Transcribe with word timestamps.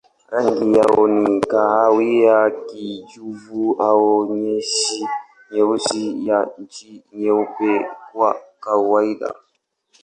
Rangi 0.31 0.73
yao 0.77 1.07
ni 1.07 1.39
kahawia, 1.41 2.35
kijivu 2.65 3.73
au 3.87 4.35
nyeusi 4.35 5.03
na 6.25 6.37
chini 6.69 7.03
nyeupe 7.13 7.71
kwa 8.11 8.29
kawaida. 8.63 9.33